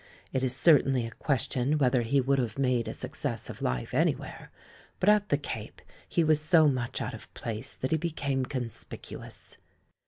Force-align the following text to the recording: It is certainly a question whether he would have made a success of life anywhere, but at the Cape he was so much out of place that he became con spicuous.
It 0.33 0.43
is 0.43 0.55
certainly 0.55 1.05
a 1.05 1.11
question 1.11 1.77
whether 1.77 2.01
he 2.01 2.19
would 2.19 2.39
have 2.39 2.57
made 2.57 2.87
a 2.87 2.93
success 2.95 3.51
of 3.51 3.61
life 3.61 3.93
anywhere, 3.93 4.49
but 4.99 5.09
at 5.09 5.29
the 5.29 5.37
Cape 5.37 5.79
he 6.09 6.23
was 6.23 6.41
so 6.41 6.67
much 6.67 7.01
out 7.03 7.13
of 7.13 7.31
place 7.35 7.75
that 7.75 7.91
he 7.91 7.97
became 7.97 8.43
con 8.45 8.69
spicuous. 8.71 9.57